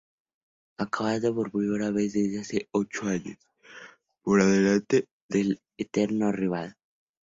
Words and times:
Acabando, 0.77 1.35
por 1.35 1.51
primera 1.51 1.91
desde 1.91 2.39
hace 2.39 2.67
ocho 2.71 3.05
años, 3.05 3.37
por 4.23 4.43
delante 4.43 5.07
del 5.29 5.61
eterno 5.77 6.31
rival. 6.31 6.75